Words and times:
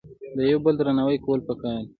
د 0.35 0.39
یو 0.51 0.59
بل 0.65 0.73
درناوی 0.77 1.17
کول 1.25 1.39
په 1.47 1.53
کار 1.61 1.75
دي 1.83 1.89